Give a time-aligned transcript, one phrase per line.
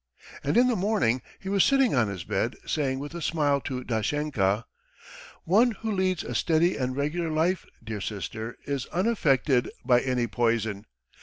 [0.43, 3.83] And in the morning he was sitting on his bed, saying with a smile to
[3.83, 4.65] Dashenka:
[5.43, 10.87] "One who leads a steady and regular life, dear sister, is unaffected by any poison.